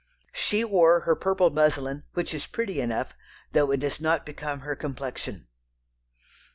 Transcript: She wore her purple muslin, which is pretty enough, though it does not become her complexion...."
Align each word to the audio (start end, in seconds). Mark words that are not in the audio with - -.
She 0.33 0.63
wore 0.63 1.01
her 1.01 1.15
purple 1.15 1.51
muslin, 1.51 2.01
which 2.15 2.33
is 2.33 2.47
pretty 2.47 2.81
enough, 2.81 3.13
though 3.53 3.69
it 3.69 3.77
does 3.81 4.01
not 4.01 4.25
become 4.25 4.61
her 4.61 4.75
complexion...." 4.75 5.45